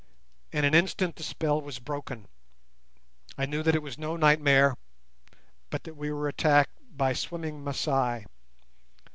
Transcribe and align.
In 0.51 0.65
an 0.65 0.73
instant 0.73 1.15
the 1.15 1.21
spell 1.21 1.61
was 1.61 1.77
broken; 1.77 2.27
I 3.37 3.45
knew 3.45 3.61
that 3.61 3.75
it 3.75 3.83
was 3.83 3.99
no 3.99 4.15
nightmare, 4.17 4.75
but 5.69 5.83
that 5.83 5.95
we 5.95 6.11
were 6.11 6.27
attacked 6.27 6.71
by 6.97 7.13
swimming 7.13 7.63
Masai. 7.63 8.25